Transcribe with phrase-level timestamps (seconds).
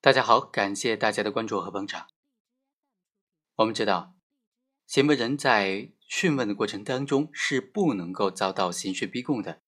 [0.00, 2.06] 大家好，感谢大家的关注和捧场。
[3.56, 4.14] 我们知道，
[4.86, 9.60] 行为人在讯问的过程当中是不能够遭到刑讯逼供的。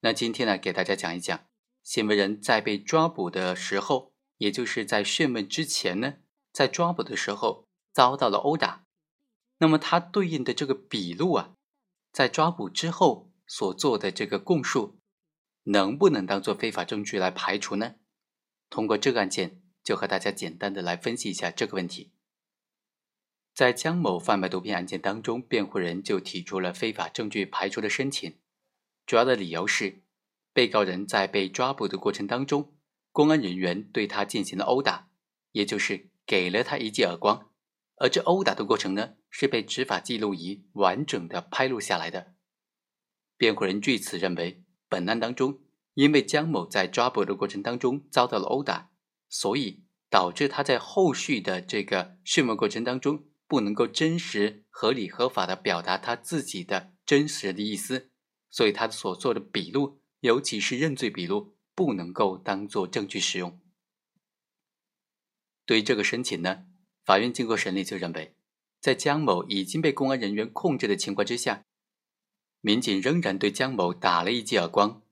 [0.00, 1.46] 那今天呢，给大家讲一讲，
[1.82, 6.16] 行为人在被抓捕的时候，也就是在讯问之前呢，
[6.52, 8.84] 在抓捕的时候遭到了殴打，
[9.60, 11.54] 那么他对应的这个笔录啊，
[12.12, 15.00] 在抓捕之后所做的这个供述，
[15.62, 17.94] 能不能当做非法证据来排除呢？
[18.70, 22.12] 通过这个案件，就和大家简单的来分析一下这个问题。
[23.54, 28.38] 在江某贩卖毒品案件当中，辩护人就提出了非法证据排除的申请，
[29.04, 30.02] 主要的理由是，
[30.52, 32.76] 被告人在被抓捕的过程当中，
[33.10, 35.10] 公安人员对他进行了殴打，
[35.52, 37.50] 也就是给了他一记耳光，
[37.96, 42.34] 而这殴打的过程呢，是被执法记录仪完整的拍录下来的。
[43.36, 45.60] 辩护人据此认为，本案当中。
[45.98, 48.92] 因为江某在抓捕的过程当中遭到了殴打，
[49.28, 58.12] 所以导致他在后续的这个讯问过程当中不能够真实、合理、合法的表达他自己的真实的意思，
[58.48, 63.60] 所以他所做的笔录，尤其是认罪笔录，不能够当做证据使用。
[65.66, 66.66] 对于这个申请呢，
[67.04, 68.36] 法院经过审理就认为，
[68.80, 71.64] 在江某已经被公安人员控制的情况之下，
[72.60, 75.02] 民警仍然对江某打了一记耳光。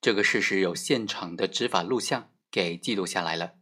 [0.00, 3.56] 这个事实有现场的执法录像给记录下来了，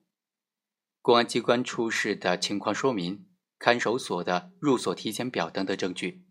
[1.03, 3.27] 公安机关出示的情况说明、
[3.59, 6.25] 看守所的入所体检表等等证据，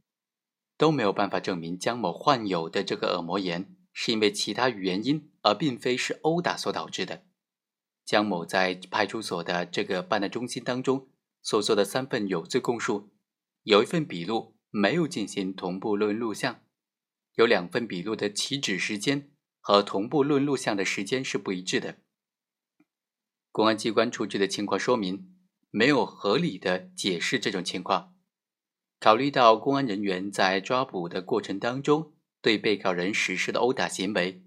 [0.77, 7.25] 都没有办法证明江某患有的这个耳膜炎是因为其他原因，而并非是殴打所导致的。
[8.05, 11.09] 江某在派出所的这个办案中心当中
[11.41, 13.11] 所做的三份有罪供述，
[13.63, 16.61] 有一份笔录没有进行同步录音录像，
[17.35, 19.33] 有两份笔录的起止时间。
[19.67, 21.97] 和同步论录像的时间是不一致的。
[23.51, 25.35] 公安机关出具的情况说明
[25.71, 28.15] 没有合理的解释这种情况。
[28.97, 34.41] 考虑到公安人员在抓捕的过程当中对被告人实施的殴打行为，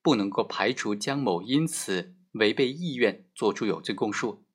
[0.00, 4.46] 不能够排除江某因此违背意愿作出有罪供述。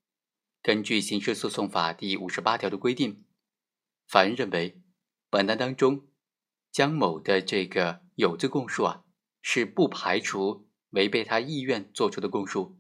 [0.64, 3.26] 根据刑事诉讼法第五十八条的规定，
[4.08, 4.82] 法院认为
[5.30, 6.08] 本案当中
[6.72, 9.04] 江某的这个有罪供述啊。
[9.42, 12.80] 是不排除违背他意愿做出的供述，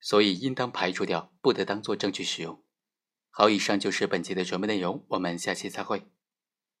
[0.00, 2.62] 所以应当排除掉，不得当做证据使用。
[3.30, 6.06] 好，以上就是本期的全部内容，我们下期再会。